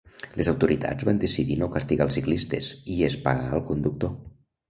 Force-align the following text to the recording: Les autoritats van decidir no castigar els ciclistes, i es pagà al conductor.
Les 0.39 0.47
autoritats 0.51 1.05
van 1.09 1.19
decidir 1.23 1.57
no 1.59 1.67
castigar 1.75 2.07
els 2.09 2.17
ciclistes, 2.19 2.69
i 2.93 2.97
es 3.09 3.17
pagà 3.27 3.51
al 3.59 3.65
conductor. 3.71 4.17